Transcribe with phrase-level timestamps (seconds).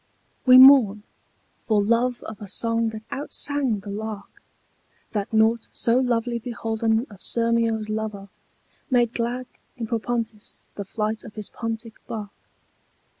[0.47, 1.03] We mourn,
[1.59, 4.41] for love of a song that outsang the lark,
[5.11, 8.29] That nought so lovely beholden of Sirmio's lover
[8.89, 9.45] Made glad
[9.77, 12.31] in Propontis the flight of his Pontic bark.